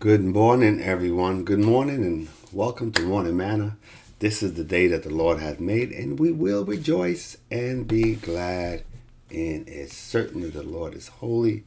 [0.00, 1.42] Good morning, everyone.
[1.42, 3.76] Good morning, and welcome to Morning Manna.
[4.20, 8.14] This is the day that the Lord has made, and we will rejoice and be
[8.14, 8.84] glad
[9.28, 9.90] in it.
[9.90, 11.64] Certainly, the Lord is holy,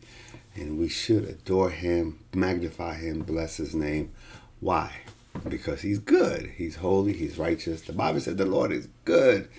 [0.55, 4.13] and we should adore Him, magnify Him, bless His name.
[4.61, 5.01] Why?
[5.45, 7.81] Because He's good, He's holy, He's righteous.
[7.81, 9.49] The Bible said the Lord is good,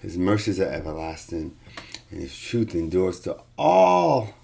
[0.00, 1.56] His mercies are everlasting,
[2.10, 4.34] and His truth endures to all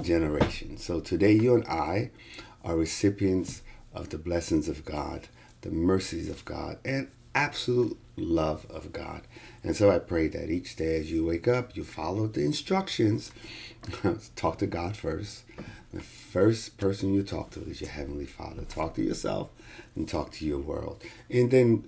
[0.00, 0.84] generations.
[0.84, 2.12] So today, you and I
[2.66, 3.62] are recipients
[3.94, 5.28] of the blessings of God,
[5.62, 9.22] the mercies of God, and absolute love of God.
[9.62, 13.30] And so I pray that each day as you wake up, you follow the instructions.
[14.36, 15.44] talk to God first.
[15.92, 18.64] The first person you talk to is your Heavenly Father.
[18.64, 19.50] Talk to yourself
[19.94, 21.02] and talk to your world.
[21.30, 21.84] And then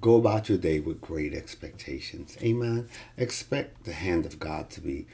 [0.00, 2.36] go about your day with great expectations.
[2.42, 2.88] Amen.
[3.16, 5.06] Expect the hand of God to be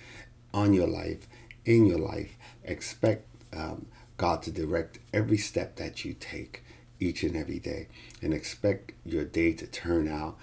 [0.52, 1.26] on your life,
[1.64, 2.36] in your life.
[2.64, 3.86] Expect um,
[4.16, 6.62] God to direct every step that you take
[7.00, 7.88] each and every day
[8.22, 10.38] and expect your day to turn out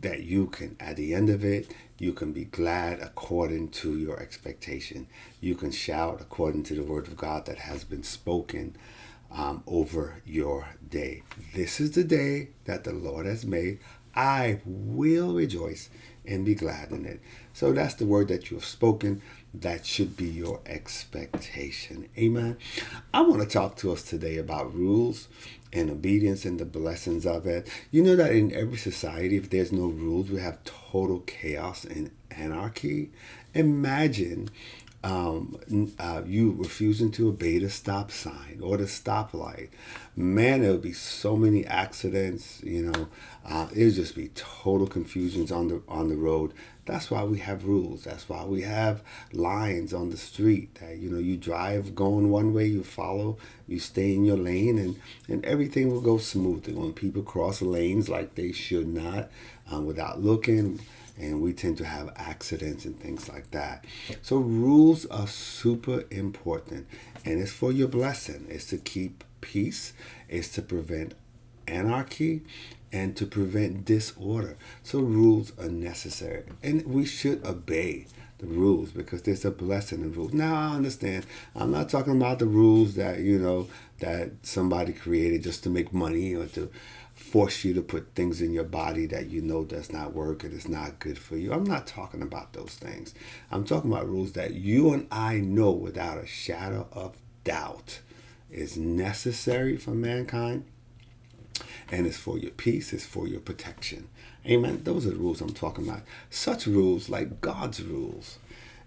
[0.00, 4.18] that you can at the end of it you can be glad according to your
[4.18, 5.06] expectation.
[5.40, 8.74] You can shout according to the word of god that has been spoken
[9.30, 11.22] um, over your day.
[11.54, 13.78] This is the day that the lord has made.
[14.16, 15.90] I will rejoice
[16.26, 17.20] and be glad in it.
[17.52, 19.22] So that's the word that you have spoken
[19.54, 22.08] that should be your expectation.
[22.16, 22.56] Amen.
[23.12, 25.28] I want to talk to us today about rules
[25.72, 27.68] and obedience and the blessings of it.
[27.90, 32.10] You know that in every society, if there's no rules, we have total chaos and
[32.30, 33.10] anarchy.
[33.54, 34.48] Imagine
[35.04, 35.58] um,
[35.98, 39.68] uh, you refusing to obey the stop sign or the stoplight.
[40.14, 42.62] Man, there would be so many accidents.
[42.62, 43.08] You know,
[43.44, 46.52] uh, it would just be total confusions on the on the road.
[46.84, 48.04] That's why we have rules.
[48.04, 52.52] That's why we have lines on the street that you know you drive going one
[52.52, 54.96] way, you follow, you stay in your lane, and
[55.28, 56.74] and everything will go smoothly.
[56.74, 59.30] When people cross lanes like they should not,
[59.70, 60.80] um, without looking
[61.18, 63.84] and we tend to have accidents and things like that.
[64.22, 66.86] So rules are super important
[67.24, 68.46] and it's for your blessing.
[68.48, 69.92] It's to keep peace,
[70.28, 71.14] it's to prevent
[71.66, 72.42] anarchy
[72.92, 74.56] and to prevent disorder.
[74.82, 78.06] So rules are necessary and we should obey
[78.42, 80.32] the rules because there's a blessing in rules.
[80.32, 81.24] Now I understand.
[81.54, 83.68] I'm not talking about the rules that, you know,
[84.00, 86.70] that somebody created just to make money or to
[87.22, 90.52] force you to put things in your body that you know does not work and
[90.52, 91.52] is not good for you.
[91.52, 93.14] I'm not talking about those things.
[93.50, 98.00] I'm talking about rules that you and I know without a shadow of doubt
[98.50, 100.64] is necessary for mankind
[101.90, 104.08] and it's for your peace, it's for your protection.
[104.44, 104.82] Amen.
[104.82, 106.02] Those are the rules I'm talking about.
[106.28, 108.38] Such rules like God's rules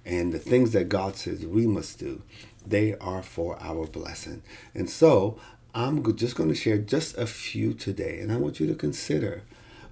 [0.06, 2.22] and the things that God says we must do,
[2.66, 4.44] they are for our blessing.
[4.74, 5.40] And so
[5.78, 9.44] I'm just going to share just a few today, and I want you to consider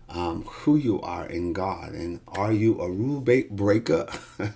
[0.07, 1.91] um, who you are in God.
[1.91, 4.07] And are you a rule breaker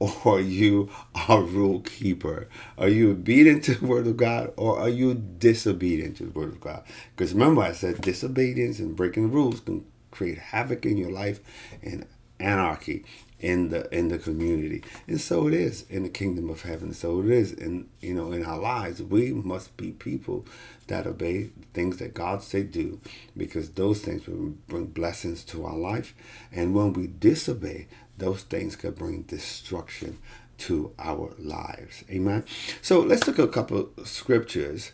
[0.00, 0.90] or are you
[1.28, 2.48] a rule keeper?
[2.76, 6.48] Are you obedient to the word of God or are you disobedient to the word
[6.48, 6.82] of God?
[7.14, 11.38] Because remember, I said disobedience and breaking rules can create havoc in your life
[11.84, 12.04] and
[12.40, 13.04] anarchy
[13.44, 14.82] in the in the community.
[15.06, 16.94] And so it is in the kingdom of heaven.
[16.94, 19.02] So it is in you know in our lives.
[19.02, 20.46] We must be people
[20.86, 23.00] that obey things that god say do
[23.36, 26.14] because those things will bring blessings to our life.
[26.52, 30.18] And when we disobey those things could bring destruction
[30.56, 32.04] to our lives.
[32.08, 32.44] Amen?
[32.80, 34.92] So let's look at a couple of scriptures.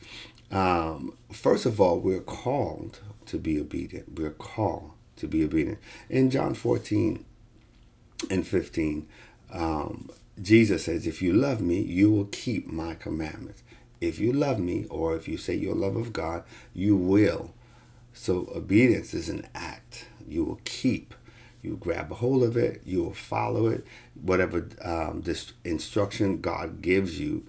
[0.50, 4.18] Um, first of all we're called to be obedient.
[4.18, 5.78] We're called to be obedient.
[6.08, 7.24] In john 14
[8.28, 9.06] and 15,
[9.52, 10.10] um,
[10.40, 13.62] Jesus says, If you love me, you will keep my commandments.
[14.00, 16.44] If you love me, or if you say your love of God,
[16.74, 17.52] you will.
[18.12, 20.06] So obedience is an act.
[20.26, 21.14] You will keep.
[21.62, 22.80] You grab a hold of it.
[22.86, 23.84] You will follow it.
[24.20, 27.46] Whatever um, this instruction God gives you,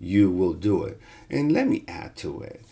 [0.00, 1.00] you will do it.
[1.30, 2.62] And let me add to it.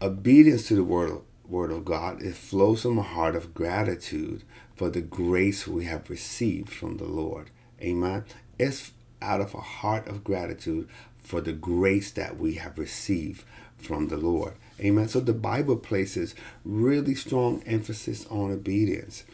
[0.00, 4.44] Obedience to the word word of God, it flows from a heart of gratitude
[4.80, 7.50] for the grace we have received from the Lord.
[7.82, 8.24] Amen.
[8.58, 10.88] It's out of a heart of gratitude
[11.18, 13.44] for the grace that we have received
[13.76, 14.54] from the Lord.
[14.80, 15.06] Amen.
[15.06, 16.34] So the Bible places
[16.64, 19.24] really strong emphasis on obedience.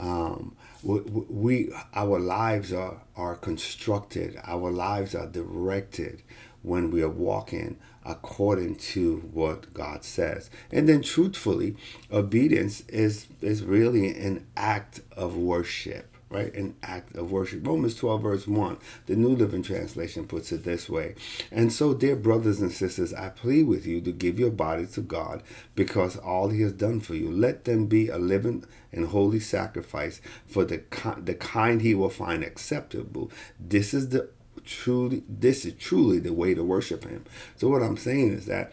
[0.00, 4.40] Um, we, we, our lives are are constructed.
[4.42, 6.22] Our lives are directed
[6.62, 7.76] when we are walking
[8.08, 10.50] according to what God says.
[10.72, 11.76] And then truthfully,
[12.10, 16.14] obedience is is really an act of worship.
[16.30, 16.54] right?
[16.54, 17.66] An act of worship.
[17.66, 18.76] Romans 12, verse 1,
[19.06, 21.14] the New Living Translation puts it this way.
[21.50, 25.00] And so, dear brothers and sisters, I plead with you to give your body to
[25.00, 25.42] God
[25.74, 27.30] because all he has done for you.
[27.30, 30.82] Let them be a living and holy sacrifice for the,
[31.16, 33.30] the kind he will find acceptable.
[33.58, 34.28] This is the
[34.68, 37.24] truly this is truly the way to worship him.
[37.56, 38.72] So what I'm saying is that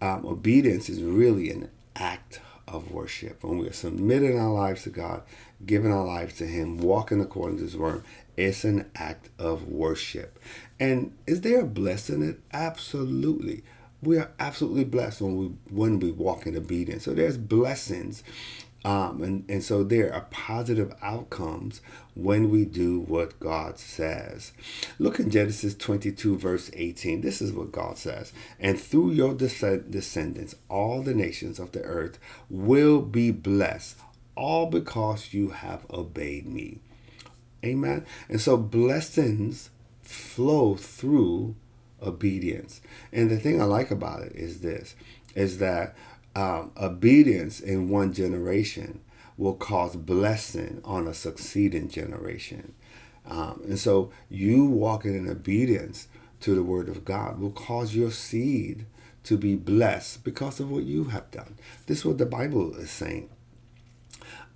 [0.00, 3.42] um, obedience is really an act of worship.
[3.42, 5.22] When we are submitting our lives to God,
[5.64, 8.04] giving our lives to Him, walking according to His word,
[8.36, 10.38] it's an act of worship.
[10.78, 12.40] And is there a blessing in it?
[12.52, 13.64] Absolutely.
[14.00, 17.04] We are absolutely blessed when we when we walk in obedience.
[17.04, 18.22] So there's blessings
[18.88, 21.82] um, and, and so there are positive outcomes
[22.14, 24.52] when we do what God says.
[24.98, 27.20] Look in Genesis 22, verse 18.
[27.20, 28.32] This is what God says.
[28.58, 32.18] And through your descendants, all the nations of the earth
[32.48, 33.98] will be blessed,
[34.34, 36.80] all because you have obeyed me.
[37.62, 38.06] Amen.
[38.30, 39.68] And so blessings
[40.00, 41.56] flow through
[42.00, 42.80] obedience.
[43.12, 44.94] And the thing I like about it is this
[45.34, 45.94] is that
[46.38, 49.00] um, obedience in one generation
[49.36, 52.74] will cause blessing on a succeeding generation.
[53.26, 56.06] Um, and so you walking in obedience
[56.40, 58.86] to the word of God will cause your seed
[59.24, 61.56] to be blessed because of what you have done.
[61.86, 63.30] This is what the Bible is saying.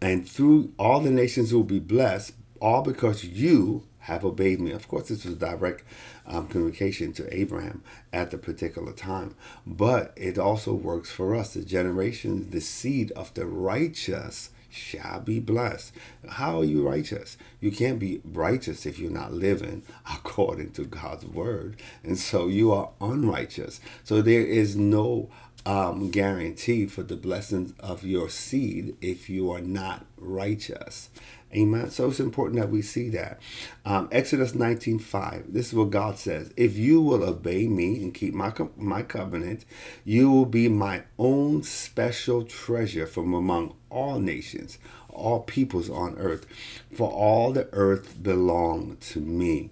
[0.00, 4.72] And through all the nations will be blessed, all because you have obeyed me.
[4.72, 5.84] Of course, this was direct
[6.26, 7.82] um, communication to Abraham
[8.12, 9.34] at the particular time,
[9.66, 11.54] but it also works for us.
[11.54, 15.92] The generation, the seed of the righteous shall be blessed.
[16.28, 17.36] How are you righteous?
[17.60, 19.82] You can't be righteous if you're not living
[20.12, 21.76] according to God's word.
[22.02, 23.80] And so you are unrighteous.
[24.04, 25.30] So there is no
[25.64, 31.10] um, guarantee for the blessings of your seed if you are not righteous.
[31.54, 31.90] Amen.
[31.90, 33.38] So it's important that we see that.
[33.84, 35.52] Um, Exodus 19 5.
[35.52, 36.50] This is what God says.
[36.56, 39.66] If you will obey me and keep my, my covenant,
[40.04, 44.78] you will be my own special treasure from among all nations,
[45.10, 46.46] all peoples on earth.
[46.90, 49.70] For all the earth belong to me.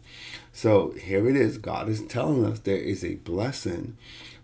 [0.53, 1.57] So here it is.
[1.57, 3.97] God is telling us there is a blessing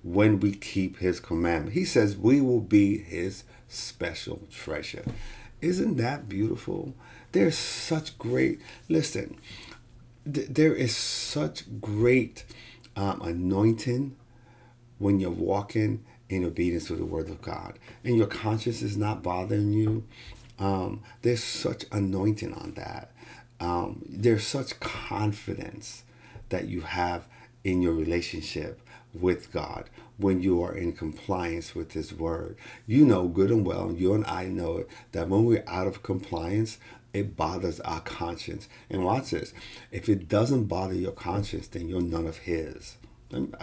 [0.02, 1.74] when we keep his commandment.
[1.74, 5.04] He says we will be his special treasure.
[5.60, 6.94] Isn't that beautiful?
[7.36, 9.36] There's such great, listen,
[10.24, 12.46] th- there is such great
[12.96, 14.16] um, anointing
[14.96, 19.22] when you're walking in obedience to the word of God and your conscience is not
[19.22, 20.04] bothering you.
[20.58, 23.12] Um, there's such anointing on that.
[23.60, 26.04] Um, there's such confidence
[26.48, 27.28] that you have
[27.64, 28.80] in your relationship
[29.12, 32.56] with God when you are in compliance with His Word.
[32.86, 36.02] You know good and well, you and I know it, that when we're out of
[36.02, 36.78] compliance,
[37.16, 38.68] it bothers our conscience.
[38.90, 39.52] And watch this
[39.90, 42.96] if it doesn't bother your conscience, then you're none of His.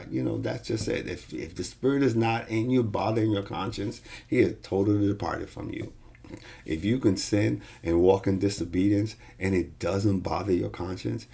[0.09, 1.07] You know, that's just it.
[1.07, 5.49] If, if the Spirit is not in you, bothering your conscience, He is totally departed
[5.49, 5.93] from you.
[6.65, 11.27] If you can sin and walk in disobedience and it doesn't bother your conscience,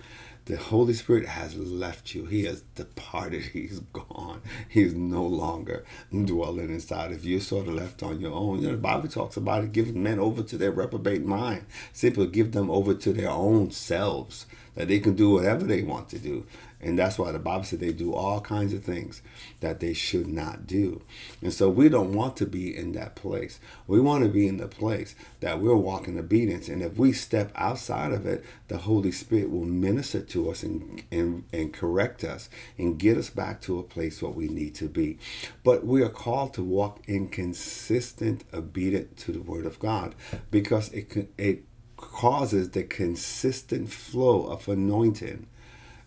[0.49, 2.25] the Holy Spirit has left you.
[2.25, 3.43] He has departed.
[3.53, 4.41] He's gone.
[4.67, 7.39] He's no longer dwelling inside of you.
[7.39, 8.59] Sort of left on your own.
[8.59, 11.67] You know, the Bible talks about it giving men over to their reprobate mind.
[11.93, 16.09] Simply give them over to their own selves that they can do whatever they want
[16.09, 16.45] to do.
[16.81, 19.21] And that's why the Bible said they do all kinds of things
[19.59, 21.01] that they should not do.
[21.41, 23.59] And so we don't want to be in that place.
[23.87, 26.69] We want to be in the place that we're walking obedience.
[26.69, 31.03] And if we step outside of it, the Holy Spirit will minister to us and,
[31.11, 34.87] and, and correct us and get us back to a place where we need to
[34.87, 35.17] be.
[35.63, 40.15] But we are called to walk in consistent obedience to the Word of God
[40.51, 41.63] because it, it
[41.97, 45.47] causes the consistent flow of anointing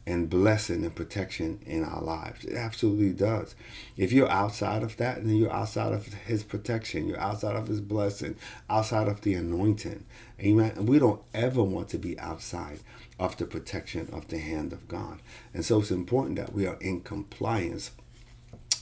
[0.06, 2.44] and blessing and protection in our lives.
[2.44, 3.54] It absolutely does.
[3.97, 7.06] If you're outside of that, then you're outside of His protection.
[7.06, 8.37] You're outside of His blessing,
[8.68, 10.04] outside of the anointing.
[10.40, 10.73] Amen.
[10.76, 12.80] And we don't ever want to be outside
[13.18, 15.21] of the protection of the hand of God.
[15.54, 17.92] And so it's important that we are in compliance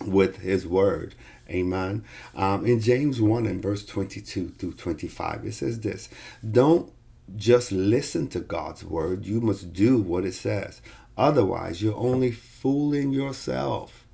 [0.05, 1.15] with His word.
[1.51, 2.05] Amen.
[2.35, 6.09] Um, in James 1 and verse 22 through 25, it says this
[6.49, 6.91] Don't
[7.37, 10.81] just listen to God's word, you must do what it says.
[11.21, 14.07] Otherwise, you're only fooling yourself.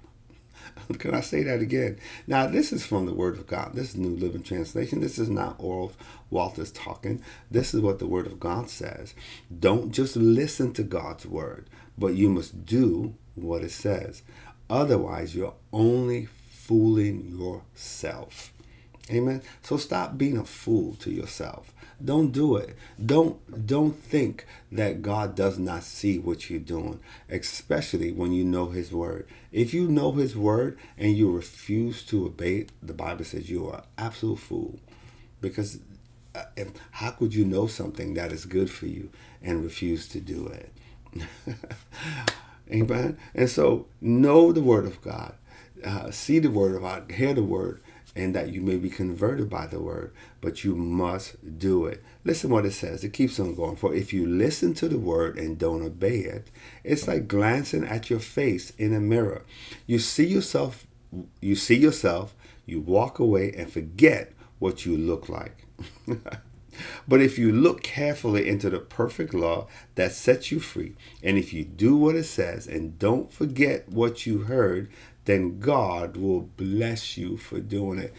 [0.99, 2.01] Can I say that again?
[2.27, 3.75] Now, this is from the Word of God.
[3.75, 4.99] This is New Living Translation.
[4.99, 5.93] This is not Oral
[6.31, 7.23] Walters talking.
[7.49, 9.15] This is what the Word of God says.
[9.57, 14.23] Don't just listen to God's Word, but you must do what it says.
[14.69, 18.53] Otherwise, you're only fooling yourself.
[19.13, 19.43] Amen.
[19.63, 21.73] So stop being a fool to yourself.
[22.05, 22.77] Don't do it.
[23.05, 27.01] Don't don't think that God does not see what you're doing,
[27.31, 29.27] especially when you know his word.
[29.51, 33.67] If you know his word and you refuse to obey it, the Bible says you
[33.69, 34.79] are absolute fool.
[35.41, 35.79] Because
[36.35, 39.11] uh, if, how could you know something that is good for you
[39.43, 40.73] and refuse to do it?
[42.71, 43.17] Amen.
[43.35, 45.35] And so know the word of God.
[45.85, 47.81] Uh, see the word of God, hear the word,
[48.17, 52.03] and that you may be converted by the word, but you must do it.
[52.25, 53.05] Listen what it says.
[53.05, 53.77] It keeps on going.
[53.77, 56.51] For if you listen to the word and don't obey it,
[56.83, 59.45] it's like glancing at your face in a mirror.
[59.87, 60.87] You see yourself,
[61.41, 65.67] you see yourself, you walk away and forget what you look like.
[67.09, 71.53] But if you look carefully into the perfect law that sets you free, and if
[71.53, 74.91] you do what it says and don't forget what you heard,
[75.27, 78.15] then God will bless you for doing it.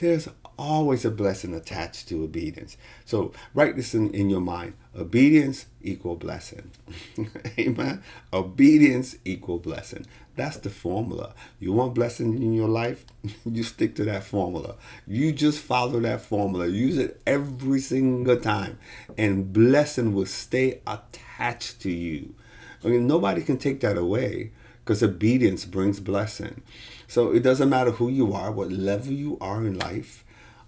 [0.00, 0.28] There's
[0.58, 2.76] always a blessing attached to obedience.
[3.04, 4.74] So write this in, in your mind.
[4.96, 6.70] Obedience equal blessing.
[7.58, 8.02] Amen.
[8.32, 10.06] Obedience equal blessing.
[10.34, 11.34] That's the formula.
[11.60, 13.04] You want blessing in your life?
[13.44, 14.76] you stick to that formula.
[15.06, 16.66] You just follow that formula.
[16.68, 18.78] Use it every single time.
[19.18, 22.34] And blessing will stay attached to you.
[22.84, 24.52] I mean, nobody can take that away
[24.84, 26.62] because obedience brings blessing.
[27.06, 30.24] So it doesn't matter who you are, what level you are in life.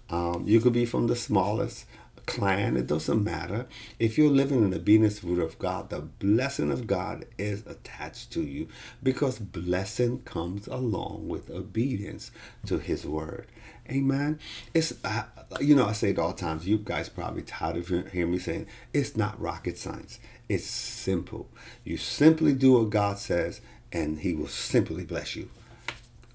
[0.09, 1.85] Um, you could be from the smallest
[2.25, 3.67] clan, it doesn't matter.
[3.99, 8.31] If you're living in the obedience root of God, the blessing of God is attached
[8.33, 8.67] to you
[9.03, 12.31] because blessing comes along with obedience
[12.65, 13.47] to his word.
[13.89, 14.39] Amen.
[14.73, 15.23] It's uh,
[15.59, 16.67] you know I say it all times.
[16.67, 20.19] You guys probably tired of hearing me saying it's not rocket science.
[20.49, 21.49] It's simple.
[21.83, 23.61] You simply do what God says,
[23.95, 25.49] and He will simply bless you.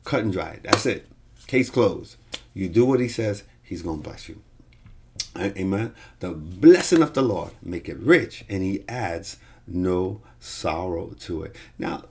[0.04, 0.58] Cut and dry.
[0.62, 1.06] That's it.
[1.46, 2.16] Case closed.
[2.54, 4.40] You do what He says, He's gonna bless you.
[5.36, 5.94] Amen.
[6.20, 9.36] The blessing of the Lord make it rich, and He adds
[9.66, 11.54] no sorrow to it.
[11.78, 12.04] Now,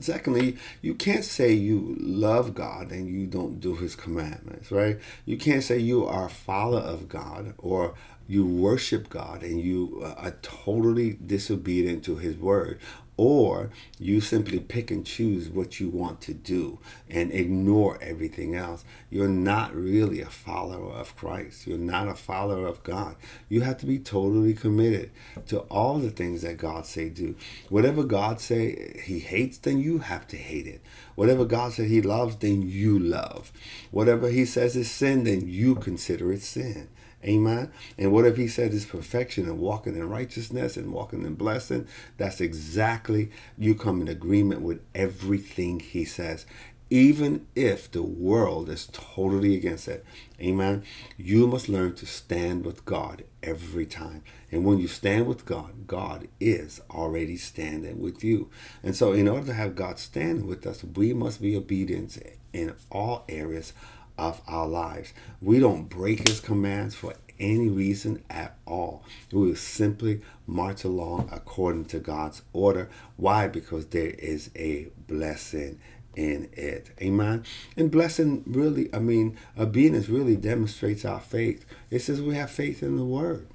[0.00, 4.98] secondly, you can't say you love God and you don't do His commandments, right?
[5.26, 7.94] You can't say you are a follower of God or
[8.26, 12.80] you worship God and you are totally disobedient to His word
[13.16, 18.84] or you simply pick and choose what you want to do and ignore everything else.
[19.10, 21.66] You're not really a follower of Christ.
[21.66, 23.16] You're not a follower of God.
[23.48, 25.10] You have to be totally committed
[25.46, 27.36] to all the things that God say do.
[27.70, 30.82] Whatever God say he hates, then you have to hate it.
[31.16, 33.50] Whatever God said he loves, then you love.
[33.90, 36.88] Whatever he says is sin, then you consider it sin.
[37.24, 37.72] Amen.
[37.98, 41.88] And what if he said is perfection and walking in righteousness and walking in blessing?
[42.18, 46.46] That's exactly you come in agreement with everything he says.
[46.88, 50.04] Even if the world is totally against it.
[50.40, 50.84] Amen.
[51.16, 54.22] You must learn to stand with God every time.
[54.52, 58.50] And when you stand with God, God is already standing with you.
[58.82, 62.18] And so, in order to have God stand with us, we must be obedient
[62.52, 63.72] in all areas
[64.18, 65.12] of our lives.
[65.40, 69.04] We don't break his commands for any reason at all.
[69.32, 72.88] We will simply march along according to God's order.
[73.16, 73.48] Why?
[73.48, 75.80] Because there is a blessing
[76.16, 76.90] in it.
[77.00, 77.44] Amen.
[77.76, 81.64] And blessing really, I mean, obedience really demonstrates our faith.
[81.90, 83.46] It says we have faith in the word.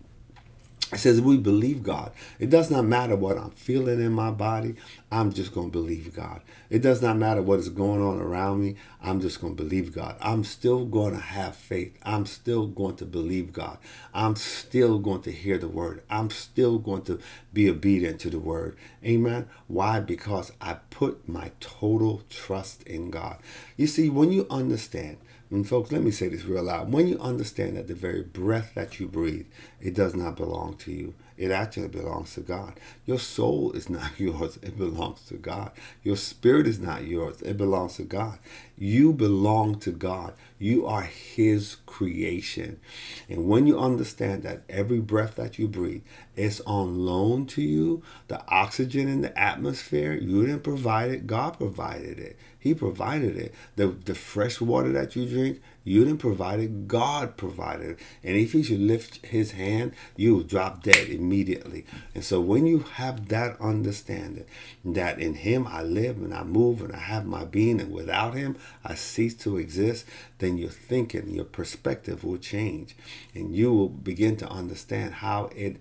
[0.91, 2.11] It says we believe God.
[2.37, 4.75] It does not matter what I'm feeling in my body.
[5.09, 6.41] I'm just going to believe God.
[6.69, 8.75] It does not matter what is going on around me.
[9.01, 10.17] I'm just going to believe God.
[10.19, 11.97] I'm still going to have faith.
[12.03, 13.77] I'm still going to believe God.
[14.13, 16.03] I'm still going to hear the word.
[16.09, 17.19] I'm still going to
[17.53, 18.77] be obedient to the word.
[19.05, 19.47] Amen.
[19.67, 20.01] Why?
[20.01, 23.37] Because I put my total trust in God.
[23.77, 25.17] You see, when you understand
[25.51, 26.93] and folks, let me say this real loud.
[26.93, 29.47] When you understand that the very breath that you breathe,
[29.81, 31.13] it does not belong to you.
[31.37, 32.79] It actually belongs to God.
[33.05, 34.59] Your soul is not yours.
[34.61, 35.71] It belongs to God.
[36.03, 37.41] Your spirit is not yours.
[37.41, 38.39] It belongs to God.
[38.77, 40.35] You belong to God.
[40.57, 42.79] You are His creation.
[43.27, 46.03] And when you understand that every breath that you breathe
[46.37, 51.57] is on loan to you, the oxygen in the atmosphere, you didn't provide it, God
[51.57, 52.37] provided it.
[52.61, 53.55] He provided it.
[53.75, 57.99] The, the fresh water that you drink, you didn't provide it, God provided it.
[58.23, 61.87] And if He should lift His hand, you will drop dead immediately.
[62.13, 64.45] And so when you have that understanding
[64.85, 68.35] that in Him I live and I move and I have my being, and without
[68.35, 70.05] Him I cease to exist,
[70.37, 72.95] then your thinking, your perspective will change.
[73.33, 75.77] And you will begin to understand how it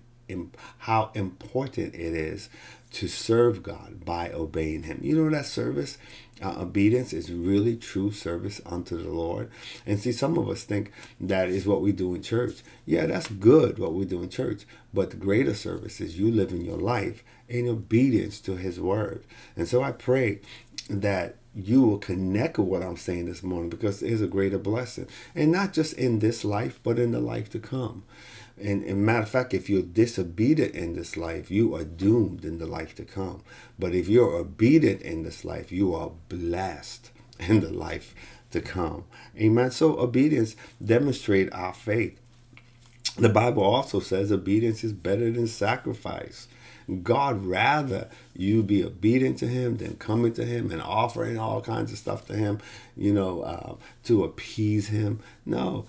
[0.79, 2.49] how important it is
[2.91, 4.99] to serve God by obeying Him.
[5.01, 5.97] You know that service
[6.41, 9.49] Uh, obedience is really true service unto the Lord.
[9.85, 12.61] And see, some of us think that is what we do in church.
[12.85, 14.65] Yeah, that's good what we do in church.
[14.93, 19.23] But the greater service is you living your life in obedience to His word.
[19.55, 20.39] And so I pray
[20.89, 24.57] that you will connect with what I'm saying this morning because it is a greater
[24.57, 25.07] blessing.
[25.35, 28.03] And not just in this life, but in the life to come.
[28.61, 32.59] And, and matter of fact, if you're disobedient in this life, you are doomed in
[32.59, 33.43] the life to come.
[33.79, 38.13] But if you're obedient in this life, you are blessed in the life
[38.51, 39.05] to come.
[39.37, 39.71] Amen.
[39.71, 42.19] So obedience demonstrate our faith.
[43.17, 46.47] The Bible also says obedience is better than sacrifice.
[47.03, 51.91] God rather you be obedient to Him than coming to Him and offering all kinds
[51.91, 52.59] of stuff to Him,
[52.97, 53.75] you know, uh,
[54.05, 55.19] to appease Him.
[55.45, 55.85] No,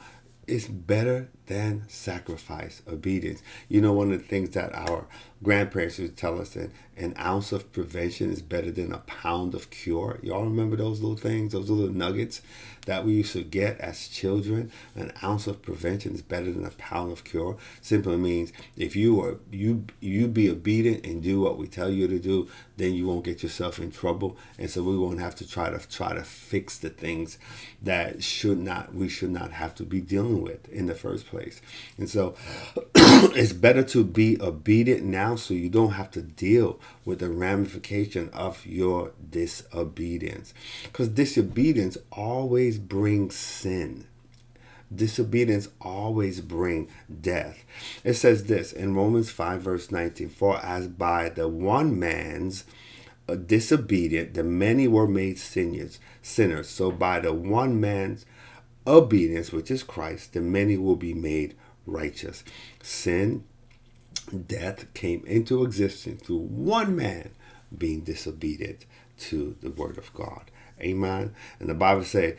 [0.47, 3.43] it's better than sacrifice, obedience.
[3.69, 5.07] You know, one of the things that our
[5.43, 9.71] grandparents would tell us that an ounce of prevention is better than a pound of
[9.71, 10.19] cure.
[10.23, 12.43] Y'all remember those little things, those little nuggets
[12.87, 14.71] that we used to get as children?
[14.95, 17.57] An ounce of prevention is better than a pound of cure.
[17.81, 22.07] Simply means if you are you you be obedient and do what we tell you
[22.09, 25.49] to do, then you won't get yourself in trouble, and so we won't have to
[25.49, 27.39] try to try to fix the things
[27.81, 31.61] that should not we should not have to be dealing with in the first place.
[31.99, 32.35] And so
[32.95, 38.31] it's better to be obedient now so you don't have to deal with the ramification
[38.31, 40.55] of your disobedience.
[40.85, 44.07] Because disobedience always brings sin.
[44.95, 46.89] Disobedience always bring
[47.21, 47.65] death.
[48.05, 52.65] It says this in Romans 5 verse 19, for as by the one man's
[53.29, 56.69] uh, disobedient, the many were made sinners, sinners.
[56.69, 58.27] So by the one man's
[58.87, 61.55] obedience, which is Christ, the many will be made
[61.87, 62.45] righteous.
[62.83, 63.45] Sin,
[64.47, 67.31] death came into existence through one man
[67.77, 68.87] being disobedient
[69.19, 70.51] to the word of God.
[70.81, 71.35] Amen.
[71.61, 72.37] And the Bible says,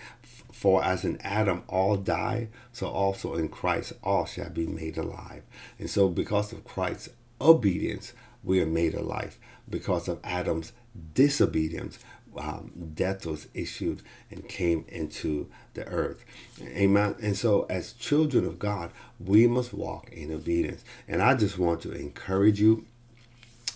[0.52, 5.44] For as in Adam all die, so also in Christ all shall be made alive.
[5.80, 7.10] And so, because of Christ's
[7.40, 9.38] obedience, we are made alive.
[9.70, 10.74] Because of Adam's
[11.14, 12.00] disobedience,
[12.38, 16.24] um, death was issued and came into the earth.
[16.62, 17.16] Amen.
[17.22, 20.84] And so, as children of God, we must walk in obedience.
[21.08, 22.86] And I just want to encourage you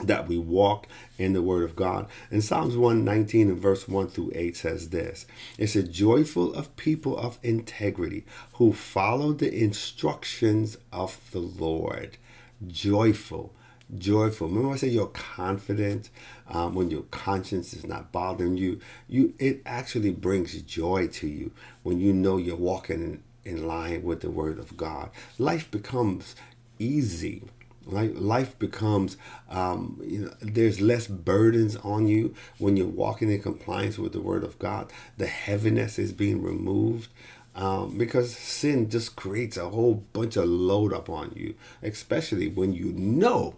[0.04, 2.08] that we walk in the word of God.
[2.30, 5.26] And Psalms 119 and verse 1 through 8 says this
[5.58, 12.17] It's a joyful of people of integrity who follow the instructions of the Lord.
[12.65, 13.54] Joyful
[13.95, 14.47] joyful.
[14.47, 16.10] Remember, I say you're confident
[16.50, 18.80] um, when your conscience is not bothering you.
[19.08, 21.52] You it actually brings joy to you
[21.84, 23.02] when you know you're walking
[23.45, 25.10] in, in line with the Word of God.
[25.38, 26.36] Life becomes
[26.80, 27.43] easy.
[27.86, 29.15] Like life becomes,
[29.50, 34.19] um, you know, there's less burdens on you when you're walking in compliance with the
[34.19, 34.91] Word of God.
[35.17, 37.10] The heaviness is being removed.
[37.56, 42.71] Um, because sin just creates a whole bunch of load up on you, especially when
[42.71, 43.56] you know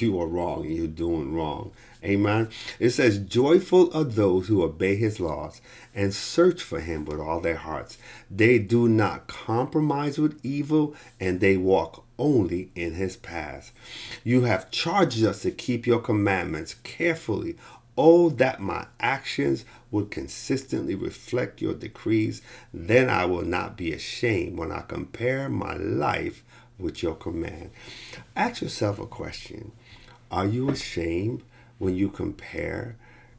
[0.00, 1.72] you are wrong and you're doing wrong.
[2.04, 2.48] Amen.
[2.78, 5.60] It says, Joyful are those who obey his laws
[5.94, 7.98] and search for him with all their hearts.
[8.30, 13.72] They do not compromise with evil and they walk only in his paths.
[14.22, 17.56] You have charged us to keep your commandments carefully.
[17.98, 22.42] Oh, that my actions would consistently reflect your decrees.
[22.72, 26.44] Then I will not be ashamed when I compare my life
[26.78, 27.70] with your command.
[28.36, 29.72] Ask yourself a question
[30.30, 31.42] Are you ashamed
[31.78, 32.96] when you compare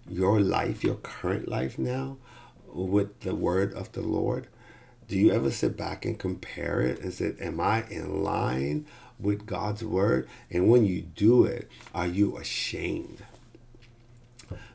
[0.10, 2.18] your life, your current life now,
[2.66, 4.48] with the word of the Lord?
[5.08, 8.86] Do you ever sit back and compare it and say, Am I in line
[9.20, 10.28] with God's word?
[10.50, 13.24] And when you do it, are you ashamed?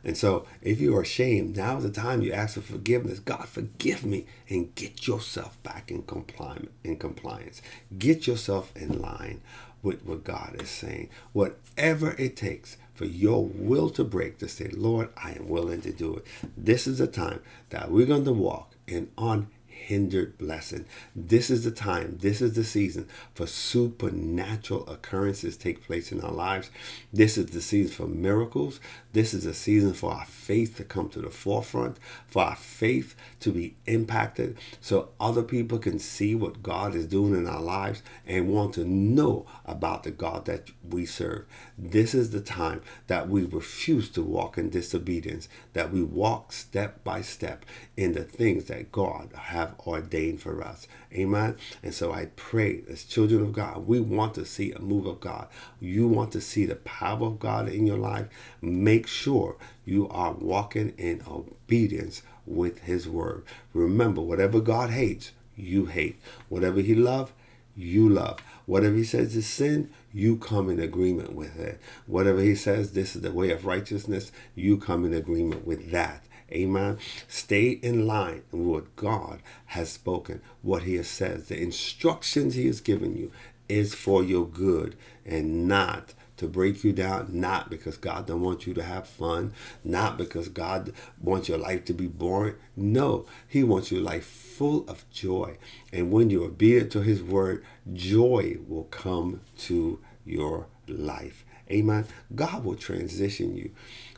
[0.04, 3.20] And so, if you are ashamed, now is the time you ask for forgiveness.
[3.20, 6.68] God, forgive me, and get yourself back in compliance.
[6.82, 7.62] In compliance,
[7.96, 9.40] get yourself in line
[9.82, 11.08] with what God is saying.
[11.32, 15.92] Whatever it takes for your will to break, to say, Lord, I am willing to
[15.92, 16.26] do it.
[16.56, 17.40] This is the time
[17.70, 19.48] that we're going to walk in on
[19.82, 20.84] hindered blessing.
[21.14, 26.32] This is the time, this is the season for supernatural occurrences take place in our
[26.32, 26.70] lives.
[27.12, 28.80] This is the season for miracles.
[29.12, 33.14] This is a season for our faith to come to the forefront, for our faith
[33.40, 38.02] to be impacted so other people can see what God is doing in our lives
[38.26, 41.44] and want to know about the God that we serve.
[41.76, 47.02] This is the time that we refuse to walk in disobedience, that we walk step
[47.04, 47.64] by step
[47.96, 50.86] in the things that God have have ordained for us.
[51.12, 51.56] Amen.
[51.82, 55.20] And so I pray, as children of God, we want to see a move of
[55.20, 55.48] God.
[55.80, 58.26] You want to see the power of God in your life.
[58.60, 63.44] Make sure you are walking in obedience with His word.
[63.72, 66.20] Remember, whatever God hates, you hate.
[66.48, 67.32] Whatever He loves,
[67.76, 68.40] you love.
[68.66, 71.80] Whatever he says is sin, you come in agreement with it.
[72.06, 76.24] Whatever he says, this is the way of righteousness, you come in agreement with that.
[76.52, 76.98] Amen.
[77.28, 81.46] Stay in line with what God has spoken, what He has said.
[81.46, 83.32] The instructions He has given you
[83.68, 88.66] is for your good and not to break you down, not because God don't want
[88.66, 89.52] you to have fun,
[89.84, 92.56] not because God wants your life to be boring.
[92.76, 95.56] No, He wants your life full of joy.
[95.92, 101.44] And when you're obedient to His word, joy will come to your life.
[101.70, 102.06] Amen.
[102.34, 103.70] God will transition you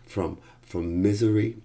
[0.06, 1.58] from from misery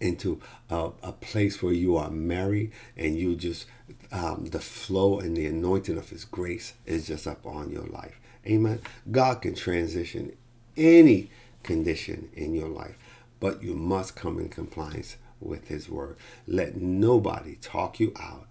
[0.00, 3.66] into a, a, place where you are merry and you just
[4.10, 8.18] um, the flow and the anointing of his grace is just up on your life
[8.46, 8.80] amen.
[9.10, 10.36] God can transition
[10.76, 11.30] any
[11.62, 12.96] condition in your life
[13.44, 16.16] but you must come in compliance with his word.
[16.46, 18.46] Let nobody talk you out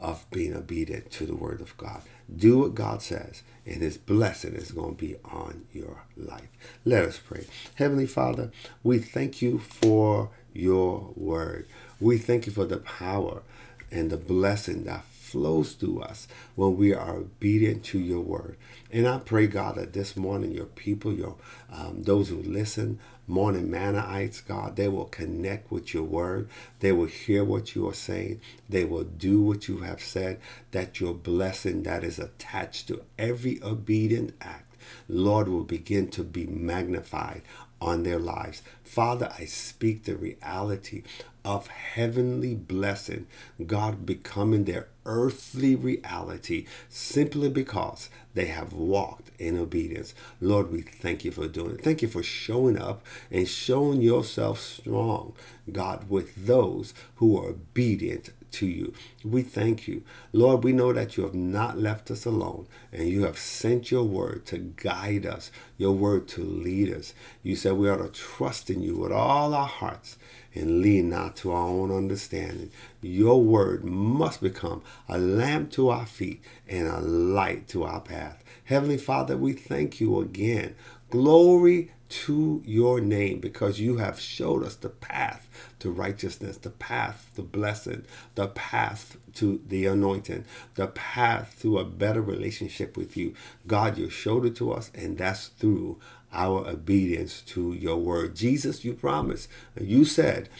[0.00, 2.00] of being obedient to the word of god.
[2.34, 6.48] Do what god says and his blessing is going to be on your life.
[6.86, 7.46] Let us pray.
[7.74, 8.50] Heavenly father
[8.82, 11.66] we thank you for your word.
[12.00, 13.42] We thank you for the power
[13.90, 18.56] and the blessing that flows through us when we are obedient to your word.
[18.90, 21.36] And I pray, God, that this morning your people, your
[21.70, 26.48] um, those who listen, morning mannaites, God, they will connect with your word.
[26.80, 28.40] They will hear what you are saying.
[28.68, 30.40] They will do what you have said.
[30.70, 34.67] That your blessing that is attached to every obedient act
[35.08, 37.42] Lord, will begin to be magnified
[37.80, 38.62] on their lives.
[38.82, 41.02] Father, I speak the reality
[41.44, 43.26] of heavenly blessing,
[43.66, 50.14] God becoming their earthly reality simply because they have walked in obedience.
[50.40, 51.82] Lord, we thank you for doing it.
[51.84, 55.32] Thank you for showing up and showing yourself strong,
[55.72, 58.92] God, with those who are obedient to you.
[59.24, 60.02] We thank you.
[60.32, 64.04] Lord, we know that you have not left us alone and you have sent your
[64.04, 67.14] word to guide us, your word to lead us.
[67.42, 70.16] You said we ought to trust in you with all our hearts
[70.54, 72.70] and lean not to our own understanding.
[73.02, 78.42] Your word must become a lamp to our feet and a light to our path.
[78.68, 80.74] Heavenly Father, we thank you again.
[81.08, 87.30] Glory to your name because you have showed us the path to righteousness, the path
[87.36, 88.04] to blessing,
[88.34, 93.32] the path to the anointing, the path to a better relationship with you.
[93.66, 95.98] God, you showed it to us, and that's through
[96.30, 98.36] our obedience to your word.
[98.36, 99.48] Jesus, you promised,
[99.80, 100.50] you said,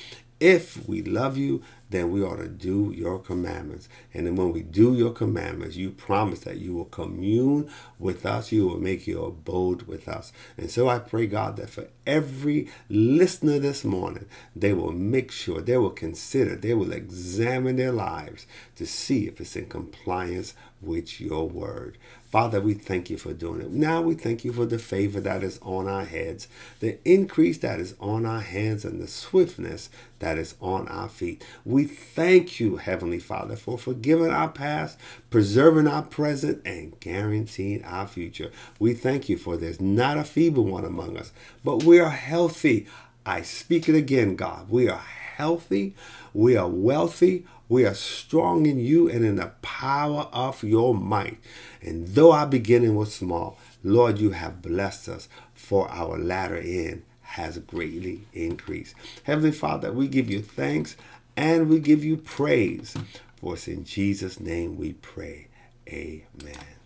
[0.40, 3.88] if we love you, then we ought to do your commandments.
[4.12, 8.52] And then when we do your commandments, you promise that you will commune with us,
[8.52, 10.32] you will make your abode with us.
[10.56, 15.60] And so I pray, God, that for every listener this morning, they will make sure,
[15.60, 18.46] they will consider, they will examine their lives
[18.76, 21.98] to see if it's in compliance with your word.
[22.30, 23.70] Father, we thank you for doing it.
[23.70, 26.46] Now we thank you for the favor that is on our heads,
[26.80, 29.88] the increase that is on our hands, and the swiftness
[30.18, 31.42] that is on our feet.
[31.64, 34.98] We thank you, Heavenly Father, for forgiving our past,
[35.30, 38.52] preserving our present, and guaranteeing our future.
[38.78, 41.32] We thank you for there's not a feeble one among us,
[41.64, 42.86] but we are healthy.
[43.24, 44.68] I speak it again, God.
[44.68, 44.98] We are
[45.36, 45.94] healthy,
[46.34, 51.38] we are wealthy, we are strong in you and in the power of your might.
[51.82, 57.02] And though our beginning was small, Lord, you have blessed us, for our latter end
[57.20, 58.94] has greatly increased.
[59.24, 60.96] Heavenly Father, we give you thanks
[61.36, 62.96] and we give you praise.
[63.36, 65.48] For it's in Jesus' name we pray.
[65.88, 66.77] Amen.